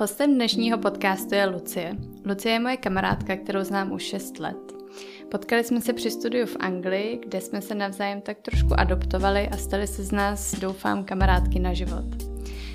[0.00, 1.96] Hostem dnešního podcastu je Lucie.
[2.24, 4.56] Lucie je moje kamarádka, kterou znám už 6 let.
[5.30, 9.56] Potkali jsme se při studiu v Anglii, kde jsme se navzájem tak trošku adoptovali a
[9.56, 12.04] stali se z nás, doufám, kamarádky na život.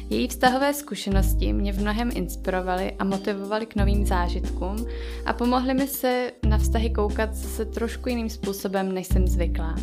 [0.10, 4.85] Její vztahové zkušenosti mě v mnohem inspirovaly a motivovaly k novým zážitkům
[5.26, 9.76] a pomohly mi se na vztahy koukat zase trošku jiným způsobem, než jsem zvyklá.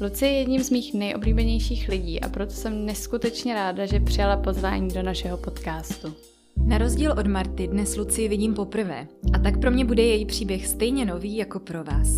[0.00, 4.88] Lucie je jedním z mých nejoblíbenějších lidí a proto jsem neskutečně ráda, že přijala pozvání
[4.88, 6.31] do našeho podcastu.
[6.64, 10.66] Na rozdíl od Marty dnes Lucie vidím poprvé a tak pro mě bude její příběh
[10.66, 12.08] stejně nový jako pro vás.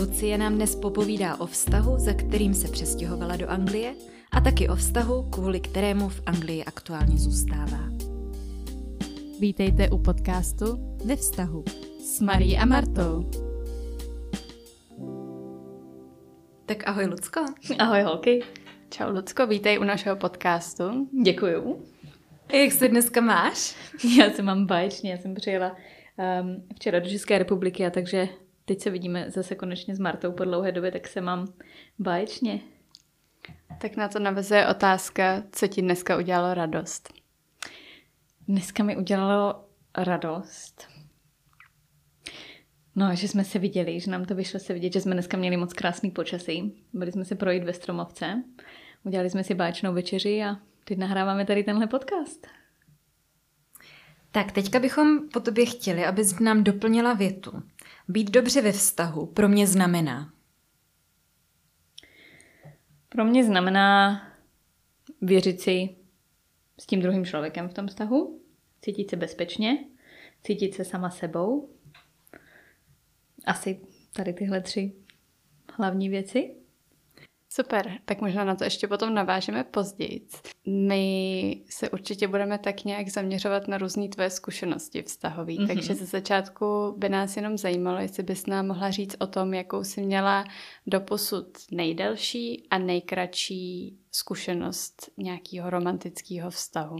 [0.00, 3.94] Lucie nám dnes popovídá o vztahu, za kterým se přestěhovala do Anglie
[4.32, 7.90] a taky o vztahu, kvůli kterému v Anglii aktuálně zůstává.
[9.40, 11.64] Vítejte u podcastu Ve vztahu
[12.00, 13.30] s Marí a Martou.
[16.66, 17.40] Tak ahoj Lucko.
[17.78, 18.42] Ahoj holky.
[18.90, 20.84] Čau Lucko, vítej u našeho podcastu.
[21.22, 21.91] Děkuju.
[22.52, 23.76] Jak se dneska máš?
[24.18, 25.76] Já se mám báječně, já jsem přijela
[26.40, 28.28] um, včera do České republiky a takže
[28.64, 31.52] teď se vidíme zase konečně s Martou po dlouhé době, tak se mám
[31.98, 32.60] báječně.
[33.80, 37.12] Tak na to navazuje otázka, co ti dneska udělalo radost.
[38.48, 39.64] Dneska mi udělalo
[39.96, 40.88] radost.
[42.96, 45.56] No, že jsme se viděli, že nám to vyšlo se vidět, že jsme dneska měli
[45.56, 46.84] moc krásný počasí.
[46.92, 48.42] Byli jsme se projít ve Stromovce,
[49.04, 52.46] udělali jsme si báječnou večeři a teď nahráváme tady tenhle podcast.
[54.30, 57.62] Tak teďka bychom po tobě chtěli, abys nám doplnila větu.
[58.08, 60.32] Být dobře ve vztahu pro mě znamená.
[63.08, 64.20] Pro mě znamená
[65.20, 65.96] věřit si
[66.80, 68.40] s tím druhým člověkem v tom vztahu,
[68.82, 69.84] cítit se bezpečně,
[70.42, 71.70] cítit se sama sebou.
[73.46, 73.80] Asi
[74.12, 74.92] tady tyhle tři
[75.72, 76.61] hlavní věci.
[77.54, 80.26] Super, tak možná na to ještě potom navážeme později.
[80.66, 85.66] My se určitě budeme tak nějak zaměřovat na různé tvoje zkušenosti vztahové, mm-hmm.
[85.66, 89.84] takže ze začátku by nás jenom zajímalo, jestli bys nám mohla říct o tom, jakou
[89.84, 90.44] jsi měla
[90.86, 96.96] doposud nejdelší a nejkratší zkušenost nějakého romantického vztahu.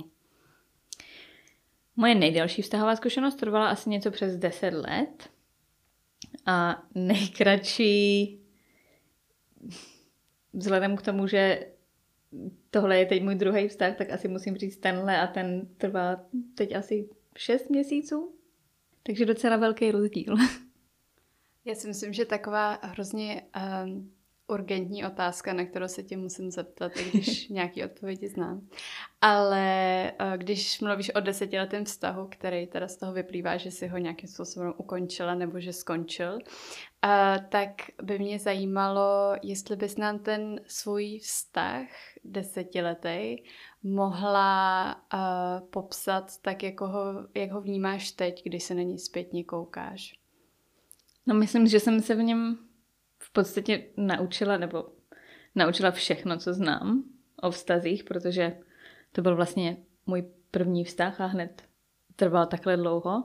[1.96, 5.28] Moje nejdelší vztahová zkušenost trvala asi něco přes 10 let
[6.46, 8.38] a nejkratší
[10.52, 11.66] vzhledem k tomu, že
[12.70, 16.24] tohle je teď můj druhý vztah, tak asi musím říct tenhle a ten trvá
[16.54, 18.34] teď asi 6 měsíců.
[19.02, 20.36] Takže docela velký rozdíl.
[21.64, 23.42] Já si myslím, že taková hrozně
[23.84, 24.12] um,
[24.52, 28.68] urgentní otázka, na kterou se tě musím zeptat, i když nějaký odpovědi znám.
[29.20, 33.98] Ale uh, když mluvíš o desetiletém vztahu, který teda z toho vyplývá, že si ho
[33.98, 36.40] nějakým způsobem ukončila nebo že skončil, uh,
[37.48, 37.70] tak
[38.02, 41.86] by mě zajímalo, jestli bys nám ten svůj vztah
[42.24, 43.36] desetiletý
[43.82, 47.04] mohla uh, popsat tak, jako ho,
[47.34, 50.14] jak ho vnímáš teď, když se na ní zpětně koukáš.
[51.26, 52.58] No myslím, že jsem se v něm
[53.32, 54.88] podstatě naučila, nebo
[55.54, 57.04] naučila všechno, co znám
[57.42, 58.58] o vztazích, protože
[59.12, 59.76] to byl vlastně
[60.06, 61.62] můj první vztah a hned
[62.16, 63.24] trval takhle dlouho.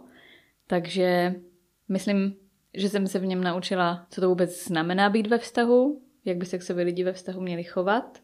[0.67, 1.35] Takže
[1.87, 2.35] myslím,
[2.73, 6.45] že jsem se v něm naučila, co to vůbec znamená být ve vztahu, jak by
[6.45, 8.21] se k sobě lidi ve vztahu měli chovat.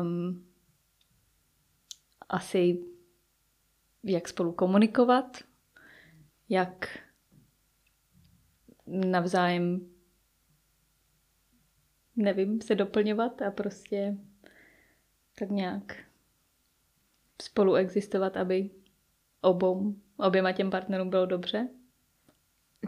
[0.00, 0.46] Um,
[2.28, 2.78] asi
[4.02, 5.38] jak spolu komunikovat,
[6.48, 6.98] jak
[8.86, 9.93] navzájem
[12.16, 14.16] nevím, se doplňovat a prostě
[15.38, 15.96] tak nějak
[17.42, 18.70] spolu existovat, aby
[19.40, 21.68] obou, oběma těm partnerům bylo dobře.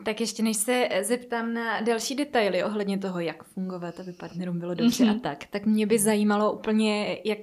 [0.04, 4.74] Tak ještě než se zeptám na další detaily ohledně toho, jak fungovat, aby partnerům bylo
[4.74, 5.16] dobře mm-hmm.
[5.16, 7.38] a tak, tak mě by zajímalo úplně, jak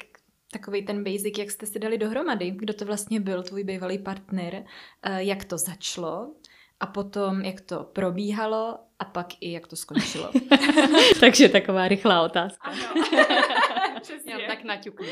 [0.52, 4.66] takový ten basic, jak jste si dali dohromady, kdo to vlastně byl tvůj bývalý partner,
[5.04, 6.34] eh, jak to začalo
[6.80, 10.32] a potom, jak to probíhalo a pak i jak to skončilo.
[11.20, 12.72] Takže taková rychlá otázka.
[12.72, 12.84] Ano.
[14.26, 15.08] Já tak naťuknu.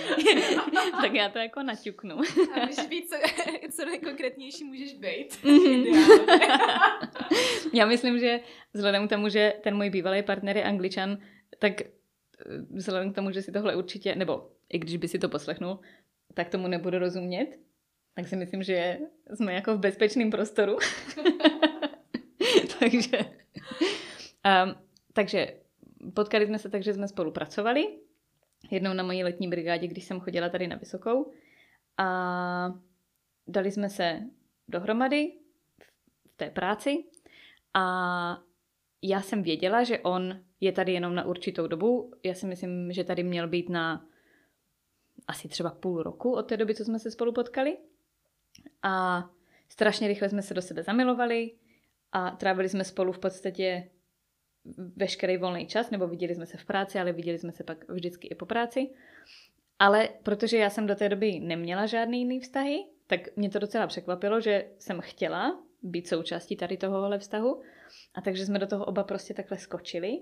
[1.02, 2.16] tak já to jako naťuknu.
[2.54, 3.16] A můžeš být co,
[3.76, 5.46] co nejkonkrétnější můžeš být.
[7.74, 8.40] já myslím, že
[8.74, 11.18] vzhledem k tomu, že ten můj bývalý partner je angličan,
[11.60, 11.88] tak eh,
[12.70, 15.80] vzhledem k tomu, že si tohle určitě, nebo i když by si to poslechnul,
[16.34, 17.48] tak tomu nebudu rozumět.
[18.16, 18.98] Tak si myslím, že
[19.34, 20.78] jsme jako v bezpečném prostoru.
[22.80, 23.18] takže,
[24.66, 24.76] um,
[25.14, 25.58] takže
[26.14, 28.00] potkali jsme se tak, že jsme spolupracovali.
[28.72, 31.32] Jednou na mojí letní brigádě, když jsem chodila tady na Vysokou.
[31.98, 32.74] A
[33.48, 34.22] dali jsme se
[34.68, 35.32] dohromady
[36.28, 37.04] v té práci
[37.74, 38.44] a
[39.02, 42.14] já jsem věděla, že on je tady jenom na určitou dobu.
[42.24, 44.06] Já si myslím, že tady měl být na
[45.28, 47.78] asi třeba půl roku od té doby, co jsme se spolu potkali.
[48.84, 49.26] A
[49.70, 51.52] strašně rychle jsme se do sebe zamilovali
[52.12, 53.90] a trávili jsme spolu v podstatě
[54.96, 58.28] veškerý volný čas, nebo viděli jsme se v práci, ale viděli jsme se pak vždycky
[58.28, 58.90] i po práci.
[59.80, 63.88] Ale protože já jsem do té doby neměla žádný jiný vztahy, tak mě to docela
[63.88, 67.62] překvapilo, že jsem chtěla být součástí tady tohohle vztahu
[68.14, 70.20] a takže jsme do toho oba prostě takhle skočili.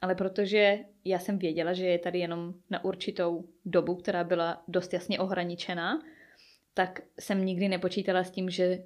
[0.00, 4.92] Ale protože já jsem věděla, že je tady jenom na určitou dobu, která byla dost
[4.92, 6.02] jasně ohraničená,
[6.74, 8.84] tak jsem nikdy nepočítala s tím, že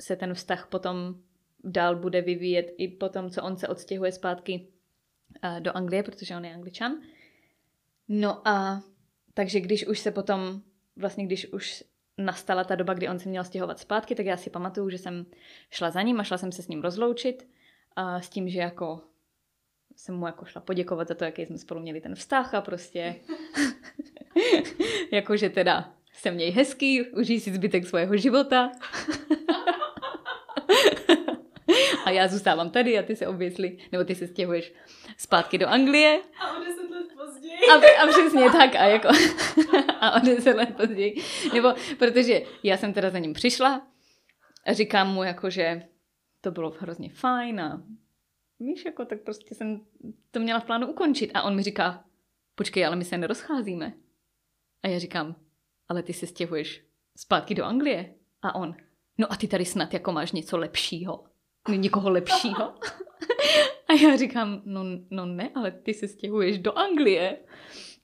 [0.00, 1.14] se ten vztah potom
[1.64, 4.68] dál bude vyvíjet i potom, co on se odstěhuje zpátky
[5.42, 6.92] eh, do Anglie, protože on je angličan.
[8.08, 8.82] No a
[9.34, 10.62] takže když už se potom,
[10.96, 11.84] vlastně když už
[12.18, 15.26] nastala ta doba, kdy on se měl stěhovat zpátky, tak já si pamatuju, že jsem
[15.70, 17.48] šla za ním a šla jsem se s ním rozloučit
[17.96, 19.00] a s tím, že jako
[19.96, 23.14] jsem mu jako šla poděkovat za to, jaký jsme spolu měli ten vztah a prostě
[25.12, 28.72] jakože teda se měj hezký, užij si zbytek svého života.
[32.04, 34.72] a já zůstávám tady a ty se obvěsli, nebo ty se stěhuješ
[35.16, 36.20] zpátky do Anglie.
[36.40, 37.58] A o deset let později.
[37.70, 39.08] A, a přesně tak, a jako
[40.00, 41.22] a o deset let později.
[41.54, 43.86] Nebo protože já jsem teda za ním přišla
[44.66, 45.82] a říkám mu jako, že
[46.40, 47.82] to bylo hrozně fajn a
[48.60, 49.80] víš, jako tak prostě jsem
[50.30, 51.30] to měla v plánu ukončit.
[51.34, 52.04] A on mi říká,
[52.54, 53.92] počkej, ale my se nerozcházíme.
[54.82, 55.36] A já říkám,
[55.88, 56.84] ale ty se stěhuješ
[57.16, 58.14] zpátky do Anglie.
[58.42, 58.74] A on,
[59.18, 61.24] no a ty tady snad jako máš něco lepšího.
[61.68, 62.62] Někoho lepšího.
[63.88, 67.38] a já říkám, no, no ne, ale ty se stěhuješ do Anglie.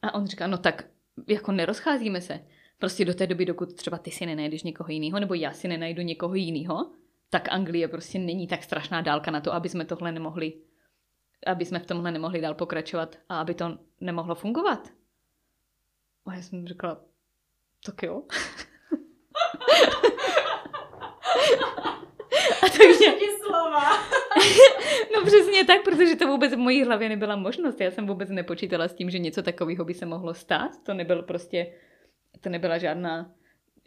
[0.02, 0.84] A on říká, no tak
[1.26, 2.40] jako nerozcházíme se.
[2.78, 6.02] Prostě do té doby, dokud třeba ty si nenajdeš někoho jiného, nebo já si nenajdu
[6.02, 6.92] někoho jiného,
[7.30, 10.52] tak Anglie prostě není tak strašná dálka na to, aby jsme tohle nemohli,
[11.46, 14.88] aby jsme v tomhle nemohli dál pokračovat a aby to nemohlo fungovat.
[16.26, 17.00] A já jsem řekla,
[17.86, 18.22] tak jo.
[22.62, 23.04] a takže...
[23.46, 23.84] slova.
[25.14, 27.80] no přesně tak, protože to vůbec v mojí hlavě nebyla možnost.
[27.80, 30.70] Já jsem vůbec nepočítala s tím, že něco takového by se mohlo stát.
[30.82, 31.66] To nebyl prostě,
[32.40, 33.32] to nebyla žádná,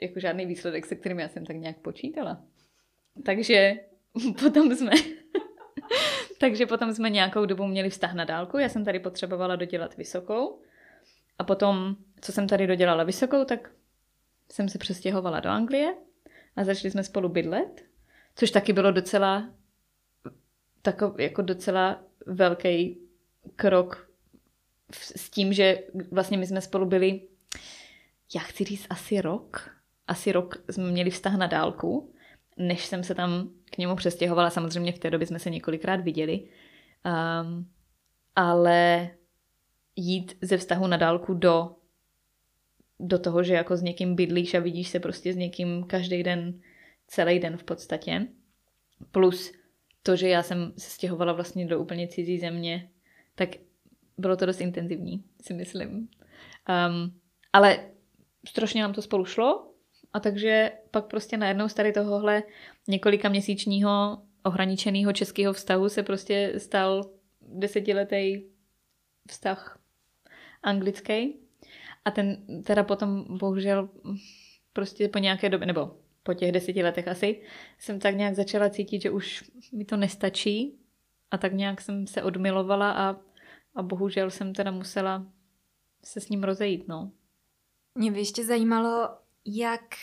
[0.01, 2.41] jako žádný výsledek, se kterým já jsem tak nějak počítala.
[3.25, 3.73] Takže
[4.39, 4.91] potom jsme
[6.41, 8.57] takže potom jsme nějakou dobu měli vztah na dálku.
[8.57, 10.61] Já jsem tady potřebovala dodělat vysokou.
[11.39, 13.71] A potom, co jsem tady dodělala vysokou, tak
[14.51, 15.95] jsem se přestěhovala do Anglie
[16.55, 17.85] a začali jsme spolu bydlet,
[18.35, 19.49] což taky bylo docela
[20.81, 22.97] takov, jako docela velký
[23.55, 24.09] krok
[25.15, 27.21] s tím, že vlastně my jsme spolu byli,
[28.35, 29.69] já chci říct asi rok,
[30.07, 32.13] asi rok jsme měli vztah na dálku
[32.57, 34.49] než jsem se tam k němu přestěhovala.
[34.49, 36.43] Samozřejmě v té době jsme se několikrát viděli.
[37.05, 37.69] Um,
[38.35, 39.09] ale
[39.95, 41.75] jít ze vztahu na dálku do,
[42.99, 46.61] do toho, že jako s někým bydlíš a vidíš se prostě s někým každý den,
[47.11, 48.27] celý den v podstatě.
[49.11, 49.51] Plus
[50.03, 52.89] to, že já jsem se stěhovala vlastně do úplně cizí země,
[53.35, 53.49] tak
[54.17, 55.89] bylo to dost intenzivní, si myslím.
[55.89, 57.19] Um,
[57.53, 57.91] ale
[58.47, 59.73] strašně nám to spolu šlo,
[60.13, 62.43] a takže pak prostě najednou z tady tohohle
[62.87, 67.11] několika měsíčního ohraničeného českého vztahu se prostě stal
[67.41, 68.43] desetiletý
[69.29, 69.79] vztah
[70.63, 71.39] anglický.
[72.05, 73.89] A ten teda potom bohužel
[74.73, 77.41] prostě po nějaké době, nebo po těch deseti letech asi,
[77.79, 80.79] jsem tak nějak začala cítit, že už mi to nestačí
[81.31, 83.15] a tak nějak jsem se odmilovala a,
[83.75, 85.25] a bohužel jsem teda musela
[86.03, 87.11] se s ním rozejít, no.
[87.95, 89.09] Mě by ještě zajímalo,
[89.45, 89.95] jak,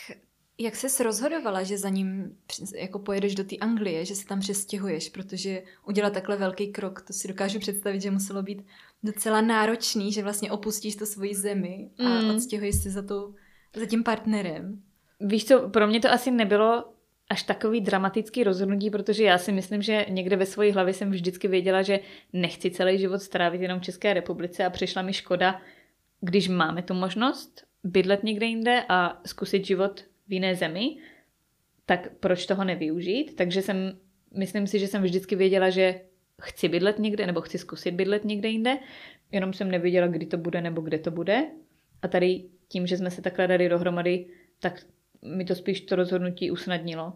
[0.57, 2.37] jak ses rozhodovala, že za ním
[2.75, 7.13] jako pojedeš do té Anglie, že se tam přestěhuješ, protože udělat takhle velký krok, to
[7.13, 8.65] si dokážu představit, že muselo být
[9.03, 12.29] docela náročný, že vlastně opustíš to svoji zemi a mm.
[12.29, 13.35] odstěhuješ se za, tu,
[13.75, 14.83] za tím partnerem.
[15.19, 16.85] Víš co, pro mě to asi nebylo
[17.29, 21.47] až takový dramatický rozhodnutí, protože já si myslím, že někde ve své hlavě jsem vždycky
[21.47, 21.99] věděla, že
[22.33, 25.61] nechci celý život strávit jenom v České republice a přišla mi škoda,
[26.21, 30.97] když máme tu možnost bydlet někde jinde a zkusit život v jiné zemi,
[31.85, 33.35] tak proč toho nevyužít?
[33.35, 33.97] Takže jsem,
[34.37, 36.01] myslím si, že jsem vždycky věděla, že
[36.41, 38.77] chci bydlet někde nebo chci zkusit bydlet někde jinde,
[39.31, 41.47] jenom jsem nevěděla, kdy to bude nebo kde to bude.
[42.01, 44.25] A tady tím, že jsme se takhle dali dohromady,
[44.59, 44.85] tak
[45.21, 47.13] mi to spíš to rozhodnutí usnadnilo.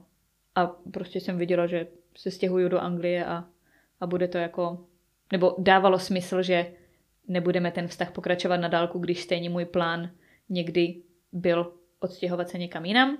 [0.56, 3.46] A prostě jsem viděla, že se stěhuju do Anglie a,
[4.00, 4.86] a bude to jako...
[5.32, 6.74] Nebo dávalo smysl, že
[7.28, 10.10] nebudeme ten vztah pokračovat na dálku, když stejně můj plán
[10.50, 13.18] někdy byl odstěhovat se někam jinam.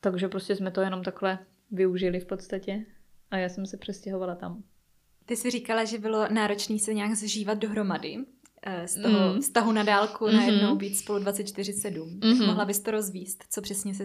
[0.00, 1.38] Takže prostě jsme to jenom takhle
[1.70, 2.84] využili v podstatě
[3.30, 4.62] a já jsem se přestěhovala tam.
[5.26, 8.18] Ty jsi říkala, že bylo náročné se nějak zžívat dohromady.
[8.66, 9.40] Eh, z toho mm.
[9.40, 10.36] vztahu na dálku mm-hmm.
[10.36, 12.18] najednou být spolu 24-7.
[12.18, 12.46] Mm-hmm.
[12.46, 13.44] Mohla bys to rozvíst?
[13.50, 14.04] Co přesně se,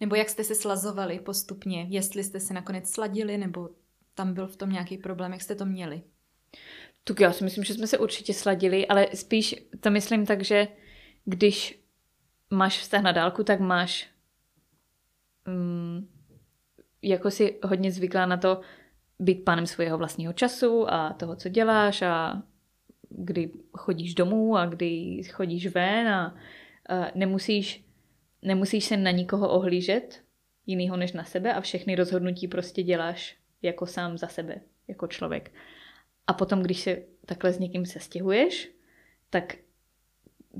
[0.00, 1.86] nebo jak jste se slazovali postupně?
[1.88, 3.68] Jestli jste se nakonec sladili, nebo
[4.14, 6.02] tam byl v tom nějaký problém, jak jste to měli?
[7.04, 10.68] Tak já si myslím, že jsme se určitě sladili, ale spíš to myslím tak, že
[11.24, 11.80] když
[12.50, 14.08] máš vztah na dálku, tak máš
[15.46, 16.08] um,
[17.02, 18.60] jako si hodně zvyklá na to
[19.18, 22.42] být pánem svého vlastního času a toho, co děláš a
[23.10, 26.36] kdy chodíš domů a kdy chodíš ven a,
[27.14, 27.84] nemusíš,
[28.42, 30.22] nemusíš se na nikoho ohlížet
[30.66, 35.52] jinýho než na sebe a všechny rozhodnutí prostě děláš jako sám za sebe, jako člověk.
[36.26, 38.70] A potom, když se takhle s někým se stěhuješ,
[39.30, 39.56] tak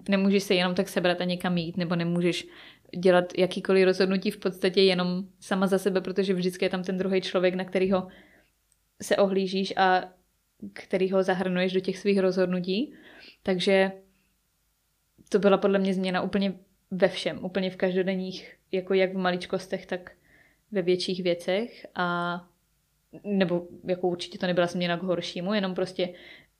[0.08, 2.46] nemůžeš se jenom tak sebrat a někam jít, nebo nemůžeš
[2.98, 7.20] dělat jakýkoliv rozhodnutí v podstatě jenom sama za sebe, protože vždycky je tam ten druhý
[7.20, 8.08] člověk, na kterýho
[9.02, 10.12] se ohlížíš a
[10.72, 12.94] kterýho zahrnuješ do těch svých rozhodnutí.
[13.42, 13.92] Takže
[15.28, 16.54] to byla podle mě změna úplně
[16.90, 20.12] ve všem, úplně v každodenních, jako jak v maličkostech, tak
[20.70, 22.40] ve větších věcech a
[23.24, 26.14] nebo jako určitě to nebyla změna k horšímu, jenom prostě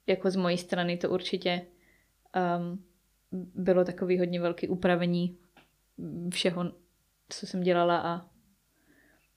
[0.06, 1.66] jako z mojí strany to určitě
[2.58, 2.84] um,
[3.54, 5.38] bylo takový hodně velký upravení
[6.30, 6.72] všeho,
[7.28, 8.26] co jsem dělala a,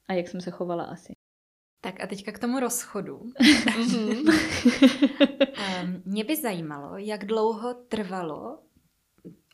[0.08, 1.13] a jak jsem se chovala asi.
[1.84, 3.16] Tak a teďka k tomu rozchodu.
[3.20, 3.32] um,
[6.04, 8.58] mě by zajímalo, jak dlouho trvalo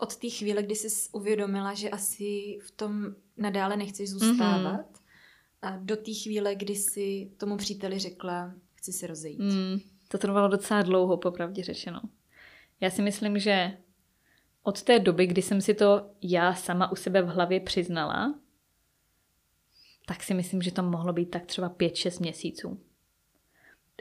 [0.01, 5.63] od té chvíle, kdy jsi uvědomila, že asi v tom nadále nechceš zůstávat, mm-hmm.
[5.63, 9.41] a do té chvíle, kdy jsi tomu příteli řekla, chci se rozejít.
[9.41, 12.01] Mm, to trvalo docela dlouho, popravdě řečeno.
[12.81, 13.77] Já si myslím, že
[14.63, 18.35] od té doby, kdy jsem si to já sama u sebe v hlavě přiznala,
[20.11, 22.81] tak si myslím, že to mohlo být tak třeba 5-6 měsíců.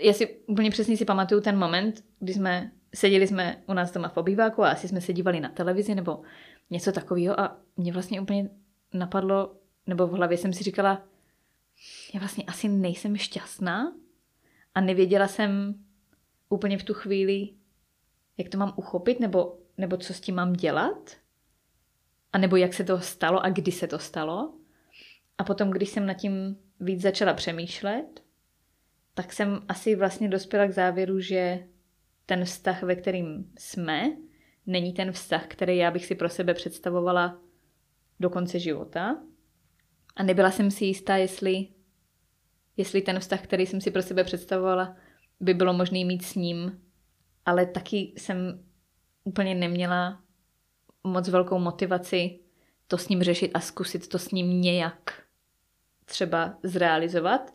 [0.02, 4.10] Já si úplně přesně si pamatuju ten moment, kdy jsme seděli jsme u nás doma
[4.10, 6.22] v obýváku a asi jsme se dívali na televizi nebo
[6.70, 8.50] něco takového a mě vlastně úplně
[8.94, 9.56] napadlo,
[9.88, 11.04] nebo v hlavě jsem si říkala,
[12.14, 13.94] já vlastně asi nejsem šťastná
[14.76, 15.76] a nevěděla jsem
[16.50, 17.50] úplně v tu chvíli,
[18.38, 21.18] jak to mám uchopit, nebo nebo co s tím mám dělat,
[22.34, 24.59] a nebo jak se to stalo a kdy se to stalo.
[25.40, 28.24] A potom, když jsem nad tím víc začala přemýšlet,
[29.14, 31.68] tak jsem asi vlastně dospěla k závěru, že
[32.26, 34.18] ten vztah, ve kterým jsme,
[34.66, 37.40] není ten vztah, který já bych si pro sebe představovala
[38.20, 39.18] do konce života.
[40.16, 41.68] A nebyla jsem si jistá, jestli,
[42.78, 44.98] jestli ten vztah, který jsem si pro sebe představovala,
[45.40, 46.82] by bylo možné mít s ním,
[47.46, 48.64] ale taky jsem
[49.24, 50.24] úplně neměla
[51.04, 52.40] moc velkou motivaci
[52.88, 55.29] to s ním řešit a zkusit to s ním nějak
[56.10, 57.54] třeba zrealizovat.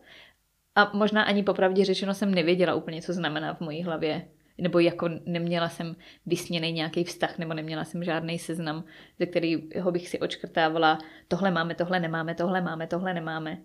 [0.75, 4.27] A možná ani popravdě řečeno jsem nevěděla úplně, co znamená v mojí hlavě.
[4.57, 5.95] Nebo jako neměla jsem
[6.25, 8.83] vysněný nějaký vztah, nebo neměla jsem žádný seznam,
[9.19, 10.97] ze kterého bych si očkrtávala,
[11.27, 13.57] tohle máme, tohle nemáme, tohle máme, tohle nemáme.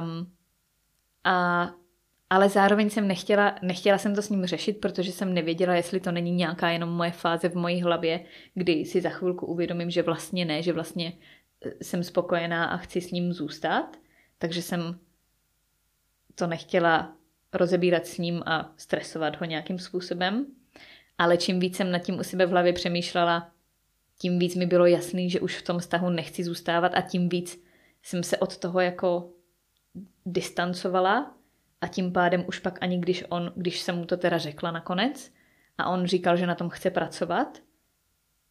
[0.00, 0.32] Um,
[1.24, 1.70] a
[2.30, 6.12] ale zároveň jsem nechtěla, nechtěla jsem to s ním řešit, protože jsem nevěděla, jestli to
[6.12, 8.20] není nějaká jenom moje fáze v mojí hlavě,
[8.54, 11.12] kdy si za chvilku uvědomím, že vlastně ne, že vlastně
[11.82, 13.96] jsem spokojená a chci s ním zůstat.
[14.38, 14.98] Takže jsem
[16.34, 17.16] to nechtěla
[17.52, 20.46] rozebírat s ním a stresovat ho nějakým způsobem.
[21.18, 23.50] Ale čím víc jsem nad tím u sebe v hlavě přemýšlela,
[24.18, 27.64] tím víc mi bylo jasný, že už v tom vztahu nechci zůstávat a tím víc
[28.02, 29.30] jsem se od toho jako
[30.26, 31.34] distancovala
[31.80, 35.32] a tím pádem už pak ani když on, když jsem mu to teda řekla nakonec
[35.78, 37.58] a on říkal, že na tom chce pracovat,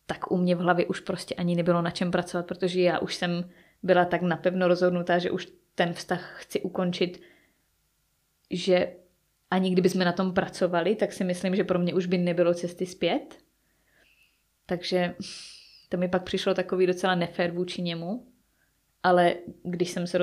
[0.05, 3.15] tak u mě v hlavě už prostě ani nebylo na čem pracovat, protože já už
[3.15, 3.49] jsem
[3.83, 7.21] byla tak napevno rozhodnutá, že už ten vztah chci ukončit,
[8.51, 8.95] že
[9.51, 12.53] ani kdyby jsme na tom pracovali, tak si myslím, že pro mě už by nebylo
[12.53, 13.37] cesty zpět.
[14.65, 15.15] Takže
[15.89, 18.27] to mi pak přišlo takový docela nefér vůči němu.
[19.03, 20.17] Ale když jsem se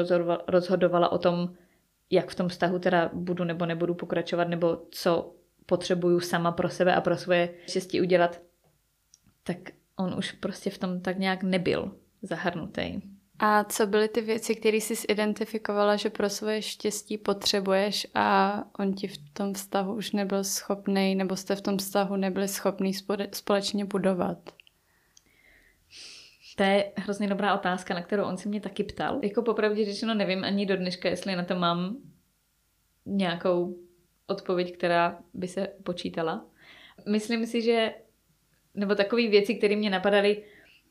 [0.48, 1.54] rozhodovala o tom,
[2.10, 5.34] jak v tom vztahu teda budu nebo nebudu pokračovat, nebo co
[5.66, 8.40] potřebuju sama pro sebe a pro svoje štěstí udělat,
[9.42, 9.56] tak
[9.96, 13.00] on už prostě v tom tak nějak nebyl zahrnutý.
[13.38, 18.94] A co byly ty věci, které jsi identifikovala, že pro svoje štěstí potřebuješ a on
[18.94, 22.92] ti v tom vztahu už nebyl schopný, nebo jste v tom vztahu nebyli schopní
[23.32, 24.38] společně budovat?
[26.56, 29.20] To je hrozně dobrá otázka, na kterou on se mě taky ptal.
[29.22, 31.96] Jako popravdě řečeno nevím ani do dneška, jestli na to mám
[33.06, 33.76] nějakou
[34.26, 36.46] odpověď, která by se počítala.
[37.08, 37.94] Myslím si, že
[38.74, 40.42] nebo takové věci, které mě napadaly,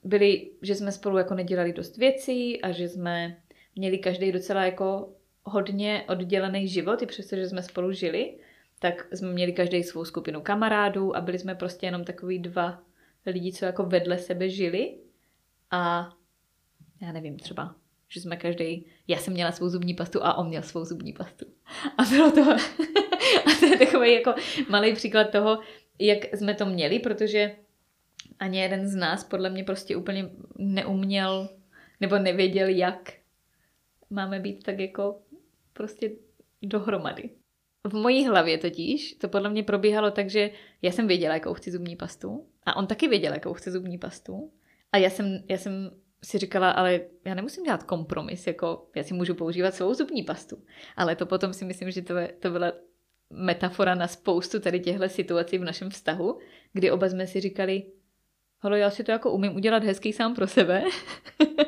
[0.03, 3.37] byly, že jsme spolu jako nedělali dost věcí a že jsme
[3.75, 5.09] měli každý docela jako
[5.43, 8.37] hodně oddělený život, i přesto, že jsme spolu žili.
[8.79, 12.81] tak jsme měli každý svou skupinu kamarádů a byli jsme prostě jenom takový dva
[13.25, 14.97] lidi, co jako vedle sebe žili
[15.71, 16.13] a
[17.01, 17.75] já nevím, třeba,
[18.09, 21.45] že jsme každý, já jsem měla svou zubní pastu a on měl svou zubní pastu.
[21.97, 22.41] A bylo to,
[23.45, 24.33] a to je takový jako
[24.69, 25.59] malý příklad toho,
[25.99, 27.55] jak jsme to měli, protože
[28.39, 31.49] ani jeden z nás podle mě prostě úplně neuměl
[31.99, 33.13] nebo nevěděl, jak
[34.09, 35.21] máme být tak jako
[35.73, 36.11] prostě
[36.61, 37.29] dohromady.
[37.87, 40.51] V mojí hlavě totiž to podle mě probíhalo tak, že
[40.81, 44.51] já jsem věděla, jakou chci zubní pastu a on taky věděl, jakou chce zubní pastu
[44.91, 45.91] a já jsem, já jsem
[46.23, 50.63] si říkala, ale já nemusím dělat kompromis, jako já si můžu používat svou zubní pastu.
[50.95, 52.71] Ale to potom si myslím, že to, je, to byla
[53.29, 56.39] metafora na spoustu tady těchto situací v našem vztahu,
[56.73, 57.83] kdy oba jsme si říkali,
[58.61, 60.83] halo, já si to jako umím udělat hezký sám pro sebe.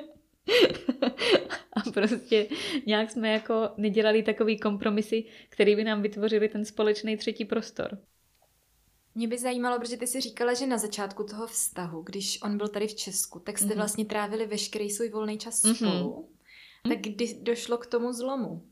[1.74, 2.48] a prostě
[2.86, 7.98] nějak jsme jako nedělali takový kompromisy, který by nám vytvořili ten společný třetí prostor.
[9.16, 12.68] Mě by zajímalo, protože ty si říkala, že na začátku toho vztahu, když on byl
[12.68, 13.76] tady v Česku, tak jste mm-hmm.
[13.76, 15.76] vlastně trávili veškerý svůj volný čas mm-hmm.
[15.76, 16.30] spolu.
[16.90, 18.64] Tak kdy došlo k tomu zlomu?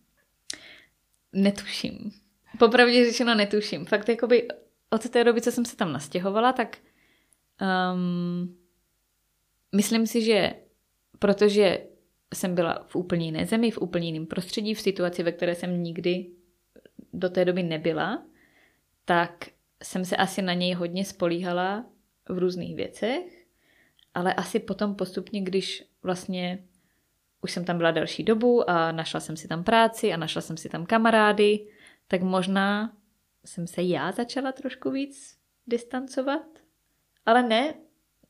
[1.33, 2.11] Netuším.
[2.59, 3.85] Popravdě řečeno netuším.
[3.85, 4.47] Fakt jakoby
[4.89, 6.77] od té doby, co jsem se tam nastěhovala, tak
[7.61, 8.57] um,
[9.75, 10.53] myslím si, že
[11.19, 11.87] protože
[12.33, 15.83] jsem byla v úplně jiné zemi, v úplně jiném prostředí, v situaci, ve které jsem
[15.83, 16.31] nikdy
[17.13, 18.25] do té doby nebyla,
[19.05, 19.47] tak
[19.83, 21.85] jsem se asi na něj hodně spolíhala
[22.29, 23.45] v různých věcech,
[24.13, 26.63] ale asi potom postupně, když vlastně
[27.41, 30.57] už jsem tam byla delší dobu a našla jsem si tam práci a našla jsem
[30.57, 31.67] si tam kamarády,
[32.07, 32.97] tak možná
[33.45, 35.37] jsem se já začala trošku víc
[35.67, 36.50] distancovat.
[37.25, 37.73] Ale ne,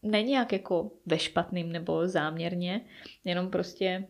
[0.02, 2.82] ne nějak jako ve špatným nebo záměrně,
[3.24, 4.08] jenom prostě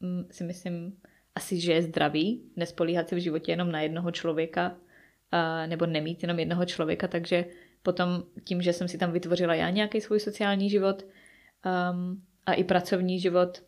[0.00, 0.96] mm, si myslím
[1.34, 4.76] asi, že je zdravý nespolíhat se v životě jenom na jednoho člověka
[5.30, 7.44] a, nebo nemít jenom jednoho člověka, takže
[7.82, 12.64] potom tím, že jsem si tam vytvořila já nějaký svůj sociální život um, a i
[12.64, 13.62] pracovní život,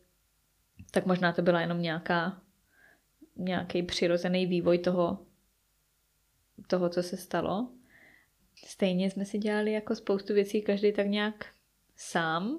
[0.90, 2.40] tak možná to byla jenom nějaká
[3.36, 5.18] nějaký přirozený vývoj toho,
[6.66, 7.68] toho, co se stalo.
[8.66, 11.46] Stejně jsme si dělali jako spoustu věcí každý tak nějak
[11.96, 12.58] sám,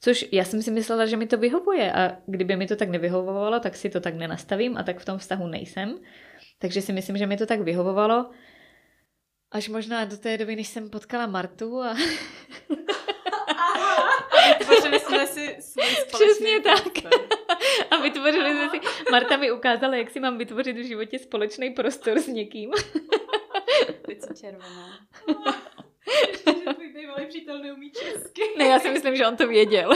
[0.00, 3.60] což já jsem si myslela, že mi to vyhovuje a kdyby mi to tak nevyhovovalo,
[3.60, 5.98] tak si to tak nenastavím a tak v tom vztahu nejsem.
[6.58, 8.30] Takže si myslím, že mi to tak vyhovovalo,
[9.50, 11.96] až možná do té doby, než jsem potkala Martu a...
[14.58, 17.14] Vytvořili jsme si svůj Přesně tak.
[17.90, 18.80] a vytvořili jsme si...
[19.10, 22.70] Marta mi ukázala, jak si mám vytvořit v životě společný prostor s někým.
[24.10, 24.98] Teď jsem červená.
[26.46, 28.42] že tvůj bývalý přítel neumí česky.
[28.58, 29.90] Ne, já si myslím, že on to věděl.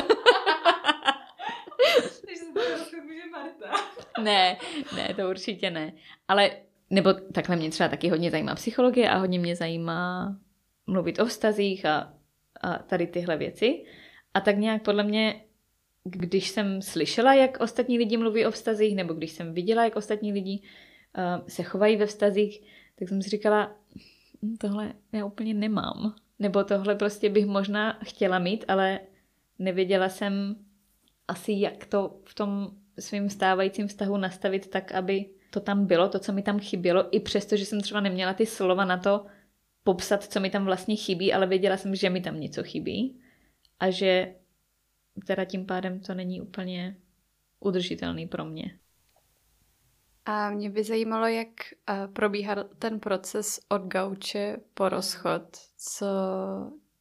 [2.00, 2.60] Takže se to
[3.04, 3.70] může Marta.
[4.22, 4.58] Ne,
[4.96, 5.92] ne, to určitě ne.
[6.28, 6.50] Ale,
[6.90, 10.36] nebo takhle mě třeba taky hodně zajímá psychologie a hodně mě zajímá
[10.86, 12.14] mluvit o vztazích a,
[12.60, 13.84] a tady tyhle věci.
[14.34, 15.44] A tak nějak podle mě,
[16.04, 20.32] když jsem slyšela, jak ostatní lidi mluví o vztazích, nebo když jsem viděla, jak ostatní
[20.32, 22.60] lidi uh, se chovají ve vztazích,
[22.98, 23.76] tak jsem si říkala,
[24.60, 26.14] tohle já úplně nemám.
[26.38, 29.00] Nebo tohle prostě bych možná chtěla mít, ale
[29.58, 30.56] nevěděla jsem
[31.28, 36.18] asi, jak to v tom svým stávajícím vztahu nastavit tak, aby to tam bylo, to,
[36.18, 39.26] co mi tam chybělo, i přesto, že jsem třeba neměla ty slova na to
[39.84, 43.20] popsat, co mi tam vlastně chybí, ale věděla jsem, že mi tam něco chybí
[43.80, 44.34] a že
[45.26, 46.96] teda tím pádem to není úplně
[47.60, 48.78] udržitelný pro mě.
[50.26, 51.48] A mě by zajímalo, jak
[51.88, 55.42] eh, probíhal ten proces od gauče po rozchod.
[55.78, 56.06] Co,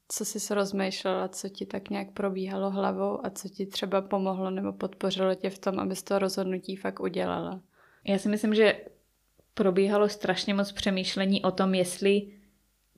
[0.07, 4.49] co jsi se rozmýšlela, co ti tak nějak probíhalo hlavou a co ti třeba pomohlo
[4.49, 7.61] nebo podpořilo tě v tom, abys to rozhodnutí fakt udělala?
[8.07, 8.77] Já si myslím, že
[9.53, 12.27] probíhalo strašně moc přemýšlení o tom, jestli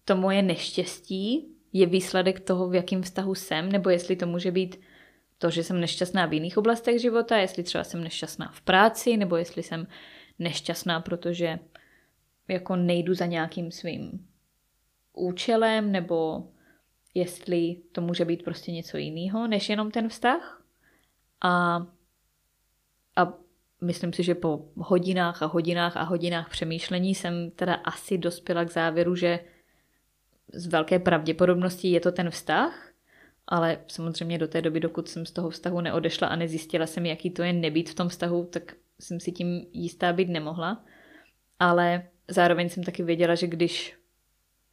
[0.05, 4.81] to moje neštěstí je výsledek toho, v jakém vztahu jsem, nebo jestli to může být
[5.37, 9.35] to, že jsem nešťastná v jiných oblastech života, jestli třeba jsem nešťastná v práci, nebo
[9.35, 9.87] jestli jsem
[10.39, 11.59] nešťastná, protože
[12.47, 14.27] jako nejdu za nějakým svým
[15.13, 16.47] účelem, nebo
[17.13, 20.63] jestli to může být prostě něco jiného, než jenom ten vztah.
[21.41, 21.75] A,
[23.15, 23.33] a
[23.81, 28.71] myslím si, že po hodinách a hodinách a hodinách přemýšlení jsem teda asi dospěla k
[28.71, 29.39] závěru, že
[30.53, 32.91] z velké pravděpodobností je to ten vztah,
[33.47, 37.29] ale samozřejmě do té doby, dokud jsem z toho vztahu neodešla a nezjistila jsem, jaký
[37.29, 40.85] to je nebýt v tom vztahu, tak jsem si tím jistá být nemohla.
[41.59, 43.97] Ale zároveň jsem taky věděla, že když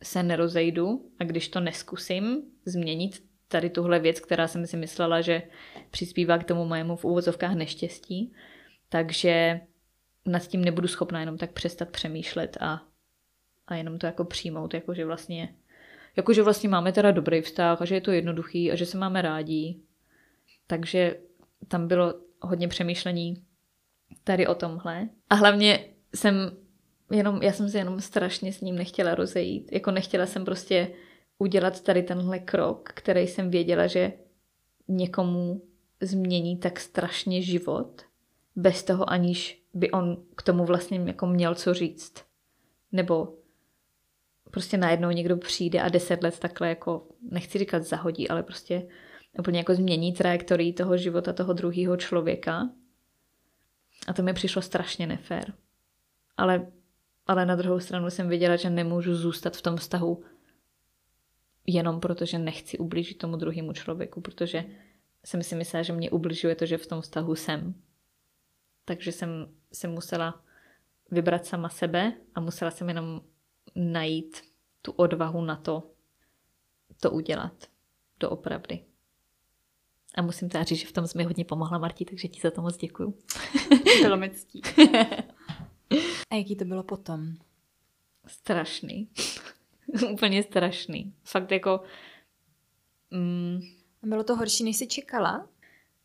[0.03, 5.43] se nerozejdu a když to neskusím změnit tady tuhle věc, která jsem si myslela, že
[5.91, 8.33] přispívá k tomu mojemu v úvozovkách neštěstí,
[8.89, 9.61] takže
[10.27, 12.83] nad tím nebudu schopna jenom tak přestat přemýšlet a
[13.67, 15.55] a jenom to jako přijmout, jako že vlastně,
[16.17, 18.99] jako že vlastně máme teda dobrý vztah a že je to jednoduchý a že se
[18.99, 19.81] máme rádi.
[20.67, 21.17] Takže
[21.69, 23.45] tam bylo hodně přemýšlení
[24.25, 25.09] tady o tomhle.
[25.31, 26.35] A hlavně jsem
[27.11, 29.73] jenom, já jsem se jenom strašně s ním nechtěla rozejít.
[29.73, 30.89] Jako nechtěla jsem prostě
[31.39, 34.13] udělat tady tenhle krok, který jsem věděla, že
[34.89, 35.63] někomu
[36.01, 38.03] změní tak strašně život,
[38.57, 42.25] bez toho aniž by on k tomu vlastně jako měl co říct.
[42.93, 43.35] Nebo
[44.51, 48.89] prostě najednou někdo přijde a deset let takhle jako, nechci říkat zahodí, ale prostě
[49.39, 52.71] úplně jako změní trajektorii toho života toho druhého člověka.
[54.07, 55.55] A to mi přišlo strašně nefér.
[56.37, 56.67] Ale,
[57.27, 60.25] ale na druhou stranu jsem věděla, že nemůžu zůstat v tom vztahu
[61.67, 64.65] jenom proto, že nechci ublížit tomu druhému člověku, protože
[65.25, 67.75] jsem si myslela, že mě ubližuje to, že v tom vztahu jsem.
[68.85, 70.45] Takže jsem se musela
[71.11, 73.21] vybrat sama sebe a musela jsem jenom
[73.75, 74.43] najít
[74.83, 75.91] tu odvahu na to,
[77.01, 77.67] to udělat.
[78.21, 78.92] Doopravdy.
[80.15, 82.51] A musím teda říct, že v tom jsi mi hodně pomohla, Marti, takže ti za
[82.51, 83.15] to moc děkuju.
[84.03, 84.63] Bylo mi ctí.
[86.31, 87.35] A jaký to bylo potom?
[88.27, 89.09] Strašný.
[90.13, 91.15] Úplně strašný.
[91.25, 91.81] Fakt jako...
[93.11, 93.61] Mm,
[94.03, 95.49] bylo to horší, než jsi čekala?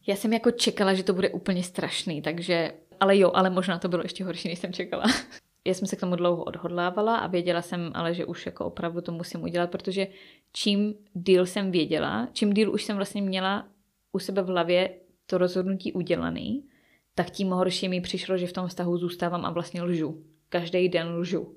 [0.08, 2.74] Já jsem jako čekala, že to bude úplně strašný, takže...
[3.00, 5.04] Ale jo, ale možná to bylo ještě horší, než jsem čekala.
[5.66, 9.02] Já jsem se k tomu dlouho odhodlávala a věděla jsem ale, že už jako opravdu
[9.02, 10.08] to musím udělat, protože
[10.54, 13.68] čím díl jsem věděla, čím díl už jsem vlastně měla
[14.18, 14.90] u sebe v hlavě
[15.26, 16.66] to rozhodnutí udělaný,
[17.16, 20.24] tak tím horší mi přišlo, že v tom vztahu zůstávám a vlastně lžu.
[20.50, 21.56] Každý den lžu.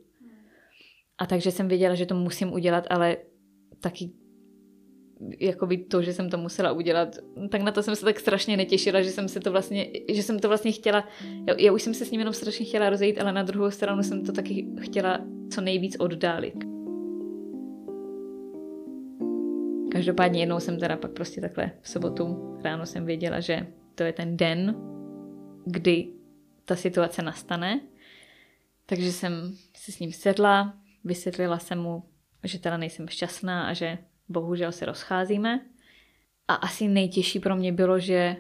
[1.18, 3.16] A takže jsem věděla, že to musím udělat, ale
[3.80, 4.10] taky
[5.40, 7.16] jakoby to, že jsem to musela udělat,
[7.50, 10.38] tak na to jsem se tak strašně netěšila, že jsem se to vlastně, že jsem
[10.38, 11.08] to vlastně chtěla,
[11.48, 14.02] já, já už jsem se s ním jenom strašně chtěla rozejít, ale na druhou stranu
[14.02, 15.20] jsem to taky chtěla
[15.50, 16.79] co nejvíc oddálit.
[20.00, 24.12] Každopádně jednou jsem teda pak prostě takhle v sobotu ráno jsem věděla, že to je
[24.12, 24.76] ten den,
[25.66, 26.08] kdy
[26.64, 27.80] ta situace nastane.
[28.86, 32.02] Takže jsem si s ním sedla, vysvětlila jsem mu,
[32.44, 35.60] že teda nejsem šťastná a že bohužel se rozcházíme.
[36.48, 38.36] A asi nejtěžší pro mě bylo, že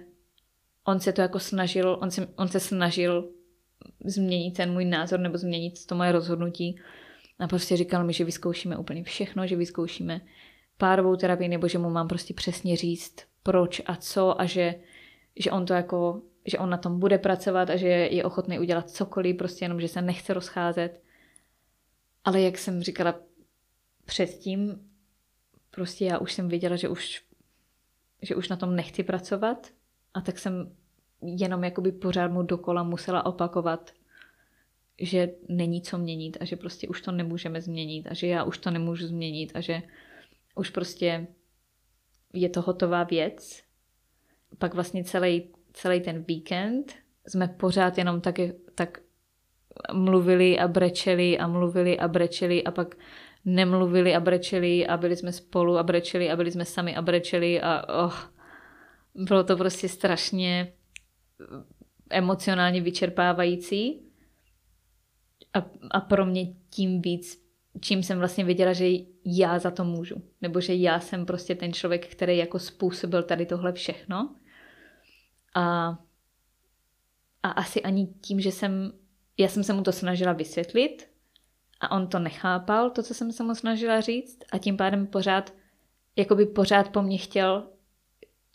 [0.84, 3.30] on se to jako snažil, on se, on se snažil
[4.04, 6.80] změnit ten můj názor nebo změnit to moje rozhodnutí.
[7.38, 10.20] A prostě říkal mi, že vyzkoušíme úplně všechno, že vyzkoušíme
[10.80, 14.74] párovou terapii, nebo že mu mám prostě přesně říct, proč a co a že,
[15.36, 18.90] že on to jako, že on na tom bude pracovat a že je ochotný udělat
[18.90, 21.02] cokoliv, prostě jenom, že se nechce rozcházet.
[22.24, 23.14] Ale jak jsem říkala
[24.04, 24.90] předtím,
[25.70, 27.22] prostě já už jsem věděla, že už,
[28.22, 29.66] že už na tom nechci pracovat
[30.14, 30.76] a tak jsem
[31.22, 33.92] jenom jakoby pořád mu dokola musela opakovat,
[35.00, 38.58] že není co měnit a že prostě už to nemůžeme změnit a že já už
[38.58, 39.82] to nemůžu změnit a že
[40.60, 41.26] už prostě
[42.32, 43.62] je to hotová věc.
[44.58, 46.94] Pak vlastně celý, celý ten víkend
[47.26, 48.34] jsme pořád jenom tak,
[48.74, 49.00] tak
[49.92, 52.96] mluvili a brečeli a mluvili a brečeli a pak
[53.44, 57.60] nemluvili a brečeli a byli jsme spolu a brečeli a byli jsme sami a brečeli
[57.60, 58.16] a oh,
[59.14, 60.72] bylo to prostě strašně
[62.10, 64.02] emocionálně vyčerpávající
[65.54, 65.58] a,
[65.90, 67.49] a pro mě tím víc,
[67.80, 68.86] čím jsem vlastně věděla, že
[69.24, 70.22] já za to můžu.
[70.40, 74.34] Nebo že já jsem prostě ten člověk, který jako způsobil tady tohle všechno.
[75.54, 75.88] A,
[77.42, 78.92] a asi ani tím, že jsem,
[79.38, 81.08] já jsem se mu to snažila vysvětlit
[81.80, 85.54] a on to nechápal, to, co jsem se mu snažila říct a tím pádem pořád,
[86.16, 87.70] jakoby pořád po mně chtěl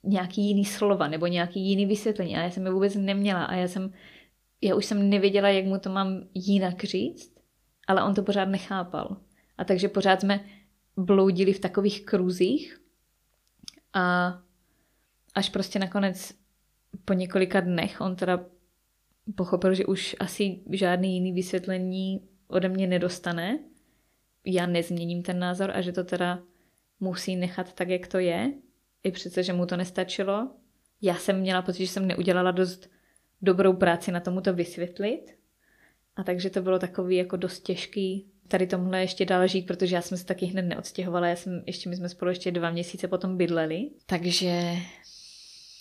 [0.04, 3.68] nějaký jiný slova nebo nějaký jiný vysvětlení a já jsem je vůbec neměla a já
[3.68, 3.94] jsem,
[4.62, 7.35] já už jsem nevěděla, jak mu to mám jinak říct,
[7.88, 9.18] ale on to pořád nechápal.
[9.58, 10.46] A takže pořád jsme
[10.98, 12.82] bloudili v takových kruzích
[13.94, 14.38] a
[15.36, 16.34] až prostě nakonec
[17.06, 18.46] po několika dnech on teda
[19.36, 23.60] pochopil, že už asi žádný jiný vysvětlení ode mě nedostane,
[24.46, 26.40] já nezměním ten názor a že to teda
[27.00, 28.54] musí nechat tak, jak to je,
[29.04, 30.52] i přece, že mu to nestačilo.
[31.02, 32.90] Já jsem měla pocit, že jsem neudělala dost
[33.42, 35.35] dobrou práci na tomu to vysvětlit.
[36.16, 40.02] A takže to bylo takový jako dost těžký tady tomuhle ještě dál žít, protože já
[40.02, 43.38] jsem se taky hned neodstěhovala, já jsem, ještě my jsme spolu ještě dva měsíce potom
[43.38, 44.76] bydleli, takže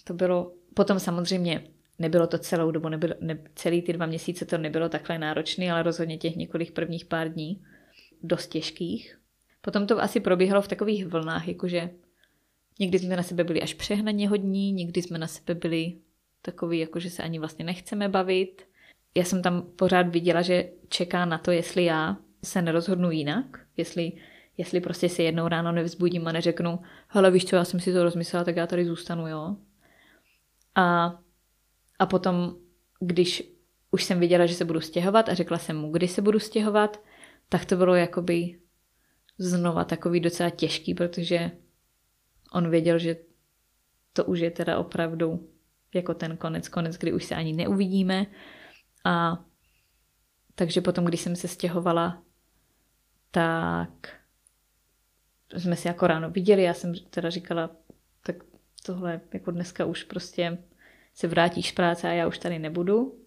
[0.04, 1.64] to bylo, potom samozřejmě
[1.98, 5.82] nebylo to celou dobu, nebylo, ne, celý ty dva měsíce to nebylo takhle náročné, ale
[5.82, 7.62] rozhodně těch několik prvních pár dní
[8.22, 9.18] dost těžkých.
[9.60, 11.90] Potom to asi probíhalo v takových vlnách, jakože
[12.80, 15.92] někdy jsme na sebe byli až přehnaně hodní, někdy jsme na sebe byli
[16.42, 18.62] takový, jakože se ani vlastně nechceme bavit.
[19.14, 24.12] Já jsem tam pořád viděla, že čeká na to, jestli já se nerozhodnu jinak, jestli,
[24.56, 28.02] jestli prostě si jednou ráno nevzbudím a neřeknu, hele víš co, já jsem si to
[28.02, 29.56] rozmyslela, tak já tady zůstanu, jo.
[30.74, 31.18] A,
[31.98, 32.56] a potom,
[33.00, 33.54] když
[33.90, 37.00] už jsem viděla, že se budu stěhovat a řekla jsem mu, kdy se budu stěhovat,
[37.48, 38.58] tak to bylo jakoby
[39.38, 41.50] znova takový docela těžký, protože
[42.52, 43.16] on věděl, že
[44.12, 45.48] to už je teda opravdu
[45.94, 48.26] jako ten konec, konec, kdy už se ani neuvidíme.
[49.04, 49.44] A
[50.54, 52.22] takže potom, když jsem se stěhovala,
[53.30, 53.90] tak
[55.56, 57.70] jsme si jako ráno viděli, já jsem teda říkala,
[58.22, 58.36] tak
[58.86, 60.58] tohle jako dneska už prostě
[61.14, 63.18] se vrátíš z práce a já už tady nebudu.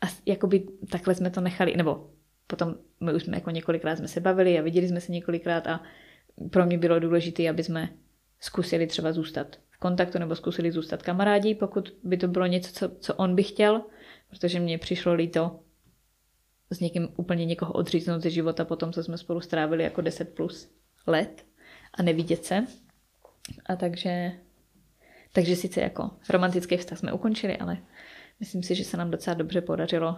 [0.00, 2.10] A jakoby takhle jsme to nechali, nebo
[2.46, 5.80] potom my už jsme jako několikrát jsme se bavili a viděli jsme se několikrát a
[6.50, 7.88] pro mě bylo důležité, aby jsme
[8.40, 12.96] zkusili třeba zůstat v kontaktu nebo zkusili zůstat kamarádi, pokud by to bylo něco, co,
[13.00, 13.82] co on by chtěl,
[14.32, 15.60] protože mně přišlo líto
[16.70, 20.34] s někým úplně někoho odříznout ze života po tom, co jsme spolu strávili jako 10
[20.34, 20.70] plus
[21.06, 21.46] let
[21.94, 22.66] a nevidět se.
[23.66, 24.32] A takže,
[25.32, 27.78] takže sice jako romantický vztah jsme ukončili, ale
[28.40, 30.16] myslím si, že se nám docela dobře podařilo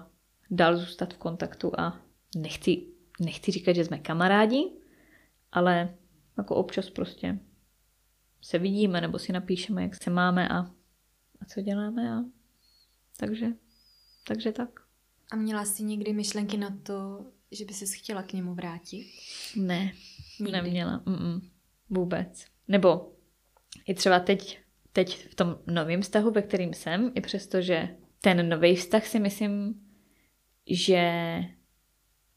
[0.50, 2.00] dál zůstat v kontaktu a
[2.36, 2.86] nechci,
[3.20, 4.70] nechci říkat, že jsme kamarádi,
[5.52, 5.94] ale
[6.38, 7.38] jako občas prostě
[8.42, 10.58] se vidíme nebo si napíšeme, jak se máme a,
[11.40, 12.24] a co děláme a
[13.16, 13.46] takže,
[14.24, 14.80] takže tak.
[15.32, 19.06] A měla jsi někdy myšlenky na to, že by se chtěla k němu vrátit?
[19.56, 19.92] Ne,
[20.40, 20.52] Nikdy.
[20.52, 21.02] neměla.
[21.06, 21.40] Mm-mm,
[21.90, 22.44] vůbec.
[22.68, 23.12] Nebo
[23.86, 24.58] i třeba teď,
[24.92, 29.20] teď v tom novém vztahu, ve kterým jsem, i přesto, že ten nový vztah si
[29.20, 29.80] myslím,
[30.66, 31.10] že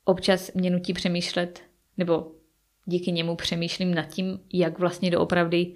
[0.04, 1.64] občas mě nutí přemýšlet,
[1.98, 2.36] nebo
[2.86, 5.76] díky němu přemýšlím nad tím, jak vlastně doopravdy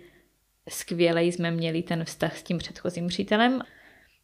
[0.70, 3.62] skvělej jsme měli ten vztah s tím předchozím přítelem,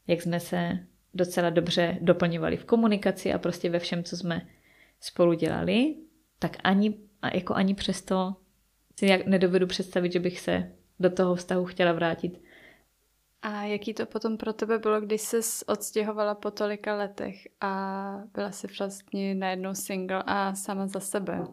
[0.07, 4.47] jak jsme se docela dobře doplňovali v komunikaci a prostě ve všem, co jsme
[4.99, 5.95] spolu dělali,
[6.39, 6.99] tak ani,
[7.33, 8.35] jako ani přesto
[8.99, 12.41] si jak nedovedu představit, že bych se do toho vztahu chtěla vrátit.
[13.41, 18.51] A jaký to potom pro tebe bylo, když jsi odstěhovala po tolika letech a byla
[18.51, 21.47] jsi vlastně najednou single a sama za sebe?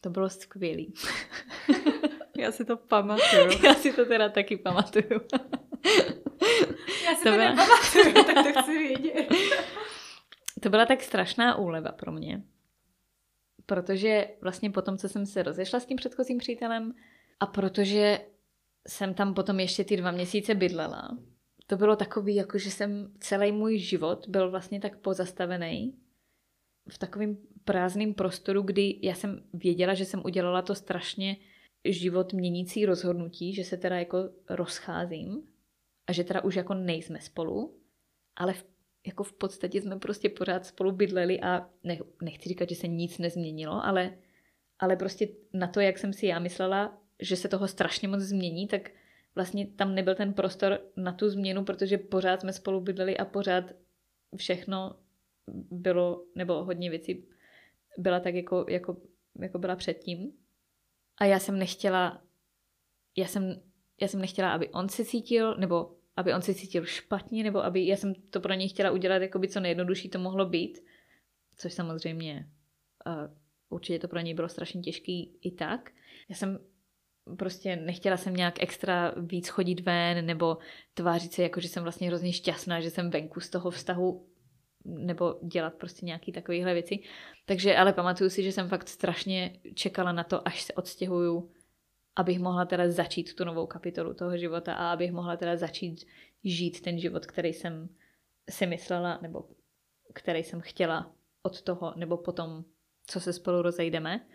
[0.00, 0.94] To bylo skvělý.
[2.38, 3.64] Já si to pamatuju.
[3.64, 5.20] Já si to teda taky pamatuju.
[7.04, 7.50] Já si to, to byla...
[7.50, 9.28] nepamatuju, tak to chci vědět.
[10.60, 12.42] To byla tak strašná úleva pro mě.
[13.66, 16.94] Protože vlastně potom, co jsem se rozešla s tím předchozím přítelem
[17.40, 18.20] a protože
[18.88, 21.18] jsem tam potom ještě ty dva měsíce bydlela,
[21.66, 25.94] to bylo takový, jako že jsem celý můj život byl vlastně tak pozastavený
[26.88, 31.36] v takovém prázdném prostoru, kdy já jsem věděla, že jsem udělala to strašně
[31.84, 35.42] život měnící rozhodnutí, že se teda jako rozcházím
[36.08, 37.80] a že teda už jako nejsme spolu,
[38.36, 38.66] ale v,
[39.06, 43.18] jako v podstatě jsme prostě pořád spolu bydleli a ne, nechci říkat, že se nic
[43.18, 44.18] nezměnilo, ale,
[44.78, 48.68] ale prostě na to, jak jsem si já myslela, že se toho strašně moc změní,
[48.68, 48.90] tak
[49.34, 53.64] vlastně tam nebyl ten prostor na tu změnu, protože pořád jsme spolu bydleli a pořád
[54.36, 54.98] všechno
[55.70, 57.28] bylo, nebo hodně věcí
[57.98, 58.96] byla tak, jako, jako,
[59.40, 60.32] jako byla předtím.
[61.20, 62.22] A já jsem nechtěla,
[63.16, 63.62] já jsem,
[64.00, 67.86] já jsem nechtěla, aby on se cítil, nebo aby on se cítil špatně, nebo aby,
[67.86, 70.78] já jsem to pro něj chtěla udělat, jako by co nejjednodušší to mohlo být,
[71.56, 72.48] což samozřejmě
[73.06, 73.34] uh,
[73.68, 75.90] určitě to pro něj bylo strašně těžký i tak.
[76.28, 76.58] Já jsem
[77.36, 80.58] prostě nechtěla jsem nějak extra víc chodit ven, nebo
[80.94, 84.26] tvářit se jako, že jsem vlastně hrozně šťastná, že jsem venku z toho vztahu,
[84.84, 86.98] nebo dělat prostě nějaký takovéhle věci.
[87.46, 91.50] Takže ale pamatuju si, že jsem fakt strašně čekala na to, až se odstěhuju
[92.18, 96.04] abych mohla teda začít tu novou kapitolu toho života a abych mohla teda začít
[96.44, 97.88] žít ten život, který jsem
[98.50, 99.48] si myslela, nebo
[100.14, 102.64] který jsem chtěla od toho, nebo potom,
[103.06, 104.26] co se spolu rozejdeme.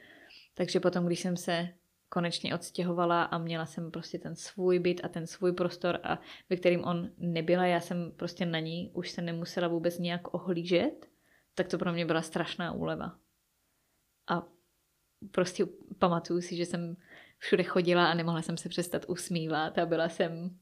[0.53, 1.69] Takže potom, když jsem se
[2.09, 6.19] konečně odstěhovala a měla jsem prostě ten svůj byt a ten svůj prostor, a
[6.49, 11.09] ve kterým on nebyla, já jsem prostě na ní už se nemusela vůbec nějak ohlížet,
[11.55, 13.17] tak to pro mě byla strašná úleva.
[14.27, 14.47] A
[15.31, 15.65] prostě
[15.99, 16.95] pamatuju si, že jsem
[17.43, 20.57] všude chodila a nemohla jsem se přestat usmívat a byla jsem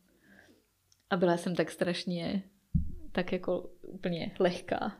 [1.09, 2.43] a byla jsem tak strašně
[3.11, 4.97] tak jako úplně lehká.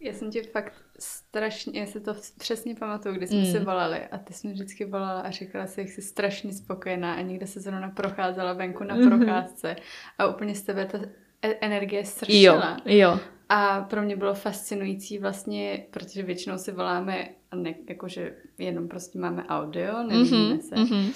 [0.00, 3.52] Já jsem tě fakt strašně, já si to přesně pamatuju, když jsme mm.
[3.52, 7.14] se volali a ty jsi mi vždycky volala a říkala si, jak jsi strašně spokojená
[7.14, 9.08] a někde se zrovna procházela venku na mm-hmm.
[9.08, 9.76] procházce
[10.18, 10.98] a úplně z tebe ta
[11.42, 12.76] e- energie sršela.
[12.84, 13.20] Jo, jo.
[13.48, 19.44] A pro mě bylo fascinující vlastně, protože většinou si voláme, ne, jakože jenom prostě máme
[19.48, 20.74] audio, nevíme mm-hmm, se.
[20.74, 21.12] Mm-hmm.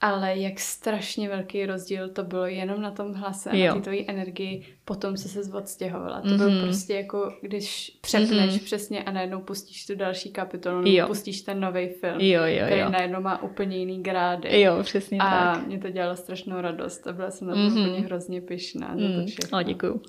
[0.00, 3.66] ale jak strašně velký rozdíl to bylo jenom na tom hlase a Jo.
[3.68, 6.20] na té tvojí energii potom, co se odstěhovala.
[6.20, 6.36] To Mhm.
[6.36, 8.58] bylo prostě jako, když přepneš Mhm.
[8.58, 10.92] přesně a najednou pustíš tu další kapitolu, Jo.
[10.96, 12.90] nebo pustíš ten nový film, Jo, jo, který jo.
[12.90, 14.60] najednou má úplně jiný grády.
[14.60, 15.66] Jo, přesně a tak.
[15.66, 17.78] mě to dělalo strašnou radost a byla jsem na to Mhm.
[17.80, 19.26] úplně hrozně pyšná Mm.
[19.26, 19.58] všechno.
[19.58, 20.02] O, děkuju.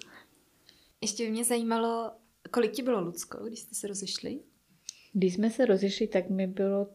[1.04, 2.12] Ještě by mě zajímalo,
[2.52, 4.40] kolik ti bylo, Lucko, když jste se rozešli?
[5.14, 6.88] Když jsme se rozešli, tak mi bylo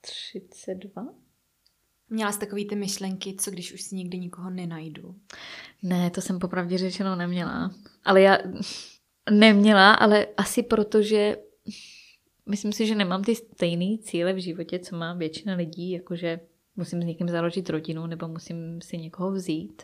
[0.00, 1.08] 32?
[2.10, 5.14] Měla jsi takový ty myšlenky, co když už si nikdy nikoho nenajdu?
[5.82, 7.74] Ne, to jsem popravdě řečeno neměla.
[8.04, 8.38] Ale já
[9.30, 11.36] neměla, ale asi proto, že
[12.46, 16.40] myslím si, že nemám ty stejné cíle v životě, co má většina lidí, jakože
[16.76, 19.82] musím s někým založit rodinu nebo musím si někoho vzít.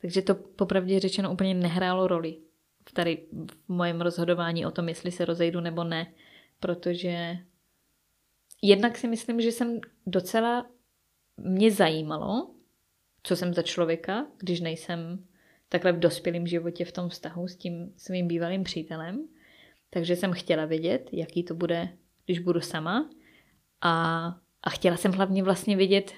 [0.00, 2.47] Takže to popravdě řečeno úplně nehrálo roli
[2.98, 6.12] tady v mojem rozhodování o tom, jestli se rozejdu nebo ne,
[6.60, 7.38] protože
[8.62, 10.66] jednak si myslím, že jsem docela
[11.36, 12.50] mě zajímalo,
[13.22, 15.24] co jsem za člověka, když nejsem
[15.68, 19.28] takhle v dospělém životě v tom vztahu s tím svým bývalým přítelem.
[19.90, 21.88] Takže jsem chtěla vědět, jaký to bude,
[22.24, 23.10] když budu sama.
[23.80, 24.26] A,
[24.62, 26.12] a chtěla jsem hlavně vlastně vědět,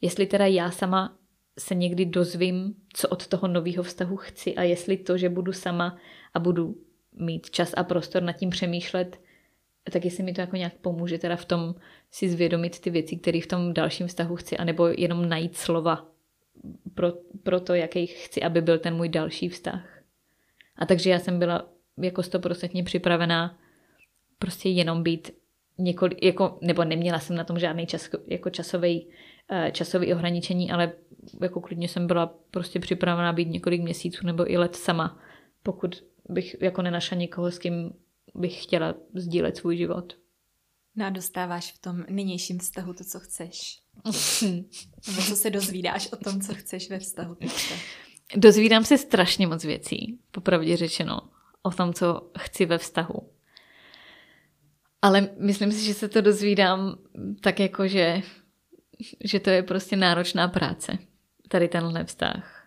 [0.00, 1.18] jestli teda já sama
[1.58, 5.98] se někdy dozvím, co od toho nového vztahu chci a jestli to, že budu sama
[6.34, 6.76] a budu
[7.12, 9.20] mít čas a prostor nad tím přemýšlet,
[9.92, 11.74] tak jestli mi to jako nějak pomůže teda v tom
[12.10, 16.08] si zvědomit ty věci, které v tom dalším vztahu chci, anebo jenom najít slova
[16.94, 17.12] pro,
[17.42, 20.02] pro to, jaký chci, aby byl ten můj další vztah.
[20.76, 23.58] A takže já jsem byla jako stoprocentně připravená
[24.38, 25.30] prostě jenom být
[25.78, 29.08] několik, jako, nebo neměla jsem na tom žádný čas, jako časový,
[29.72, 30.92] časový ohraničení, ale
[31.42, 35.18] jako klidně jsem byla prostě připravená být několik měsíců nebo i let sama,
[35.62, 37.92] pokud bych jako nenašla někoho, s kým
[38.34, 40.16] bych chtěla sdílet svůj život.
[40.96, 43.82] No a dostáváš v tom nynějším vztahu to, co chceš.
[45.06, 47.74] Nebo co se dozvídáš o tom, co chceš ve vztahu teďka.
[48.36, 51.20] Dozvídám se strašně moc věcí, popravdě řečeno,
[51.62, 53.30] o tom, co chci ve vztahu.
[55.02, 56.98] Ale myslím si, že se to dozvídám
[57.40, 58.22] tak jako, že,
[59.24, 60.98] že to je prostě náročná práce,
[61.52, 62.66] tady tenhle vztah.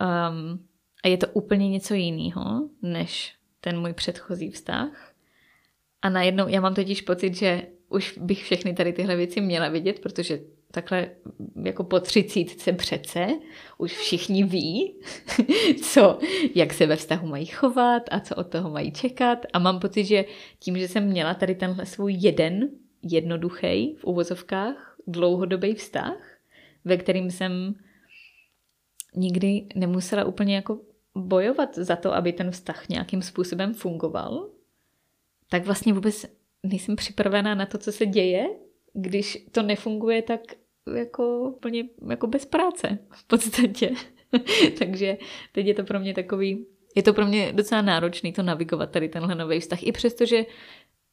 [0.00, 0.66] Um,
[1.04, 5.12] a je to úplně něco jiného, než ten můj předchozí vztah.
[6.02, 9.98] A najednou já mám totiž pocit, že už bych všechny tady tyhle věci měla vidět,
[9.98, 10.40] protože
[10.70, 11.10] takhle
[11.64, 13.26] jako po třicítce přece
[13.78, 14.94] už všichni ví,
[15.82, 16.18] co,
[16.54, 19.46] jak se ve vztahu mají chovat a co od toho mají čekat.
[19.52, 20.24] A mám pocit, že
[20.58, 22.68] tím, že jsem měla tady tenhle svůj jeden
[23.02, 26.38] jednoduchý v uvozovkách dlouhodobý vztah,
[26.84, 27.74] ve kterým jsem
[29.16, 30.78] nikdy nemusela úplně jako
[31.14, 34.48] bojovat za to, aby ten vztah nějakým způsobem fungoval,
[35.48, 36.26] tak vlastně vůbec
[36.62, 38.46] nejsem připravená na to, co se děje,
[38.92, 40.40] když to nefunguje tak
[40.96, 43.90] jako úplně jako bez práce v podstatě.
[44.78, 45.18] Takže
[45.52, 49.08] teď je to pro mě takový, je to pro mě docela náročný to navigovat tady
[49.08, 49.82] tenhle nový vztah.
[49.82, 50.46] I přesto, že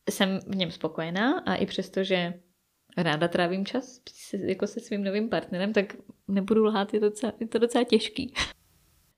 [0.10, 2.34] jsem v něm spokojená a i přesto, že
[3.04, 5.96] ráda trávím čas se, jako se svým novým partnerem, tak
[6.28, 8.34] nebudu lhát, je to docela, je to docela těžký.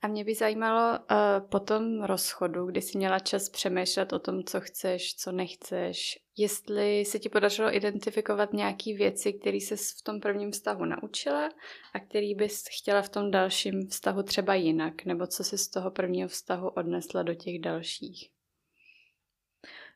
[0.02, 4.44] A mě by zajímalo uh, po tom rozchodu, kdy jsi měla čas přemýšlet o tom,
[4.44, 10.20] co chceš, co nechceš, jestli se ti podařilo identifikovat nějaké věci, které jsi v tom
[10.20, 11.50] prvním vztahu naučila
[11.94, 15.92] a který bys chtěla v tom dalším vztahu třeba jinak, nebo co jsi z toho
[15.92, 18.30] prvního vztahu odnesla do těch dalších.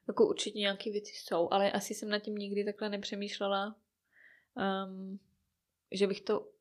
[0.07, 3.75] Jako určitě nějaké věci jsou, ale asi jsem nad tím nikdy takhle nepřemýšlela,
[4.85, 5.19] um,
[5.91, 6.53] že bych to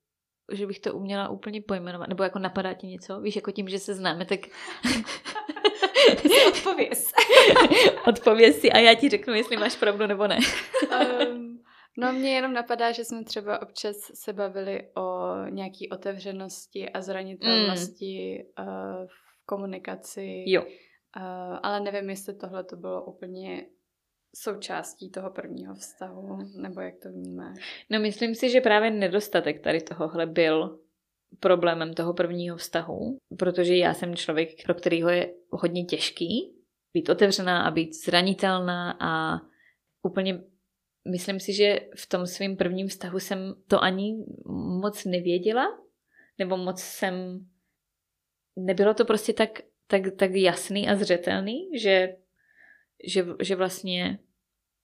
[0.52, 3.78] že bych to uměla úplně pojmenovat, nebo jako napadá ti něco, víš, jako tím, že
[3.78, 4.40] se známe, tak...
[6.48, 7.12] Odpověz.
[8.08, 10.38] Odpověz si a já ti řeknu, jestli máš pravdu nebo ne.
[11.28, 11.62] um,
[11.98, 18.44] no mně jenom napadá, že jsme třeba občas se bavili o nějaký otevřenosti a zranitelnosti
[18.58, 18.66] mm.
[18.66, 20.44] uh, v komunikaci.
[20.46, 20.64] Jo.
[21.16, 23.66] Uh, ale nevím, jestli tohle to bylo úplně
[24.36, 27.84] součástí toho prvního vztahu, nebo jak to vnímáš?
[27.90, 30.78] No myslím si, že právě nedostatek tady tohohle byl
[31.40, 36.56] problémem toho prvního vztahu, protože já jsem člověk, pro kterýho je hodně těžký
[36.94, 39.40] být otevřená a být zranitelná a
[40.02, 40.44] úplně
[41.08, 44.24] myslím si, že v tom svém prvním vztahu jsem to ani
[44.80, 45.78] moc nevěděla,
[46.38, 47.46] nebo moc jsem
[48.56, 49.50] nebylo to prostě tak,
[49.92, 52.16] tak, tak jasný a zřetelný, že
[53.04, 54.18] že, že vlastně,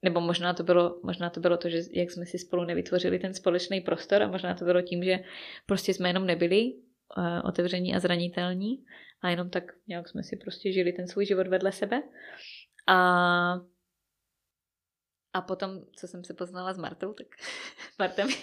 [0.02, 3.34] nebo možná to, bylo, možná to bylo to, že jak jsme si spolu nevytvořili ten
[3.34, 5.18] společný prostor a možná to bylo tím, že
[5.66, 8.84] prostě jsme jenom nebyli uh, otevření a zranitelní
[9.22, 12.02] a jenom tak nějak jsme si prostě žili ten svůj život vedle sebe.
[12.86, 12.98] A,
[15.32, 17.26] a potom, co jsem se poznala s Martou, tak
[17.98, 18.34] Marta mi,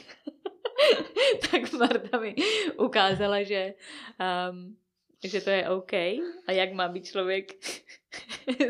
[1.52, 2.36] tak Marta mi
[2.78, 3.74] ukázala, že,
[4.52, 4.78] um,
[5.28, 5.94] že to je OK
[6.48, 7.52] a jak má být člověk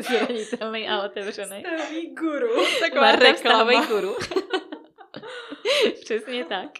[0.00, 1.60] zranitelný a otevřený.
[1.60, 2.48] Stavý guru.
[2.80, 4.16] Taková Marta stavý guru.
[6.00, 6.70] Přesně tak.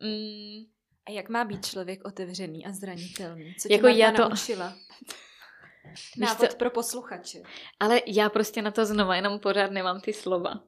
[0.00, 0.64] Mm.
[1.06, 3.54] A jak má být člověk otevřený a zranitelný?
[3.54, 4.22] Co tě jako já to...
[4.22, 4.74] naučila?
[6.18, 7.42] Návod pro posluchače.
[7.80, 10.60] Ale já prostě na to znova jenom pořád nemám ty slova.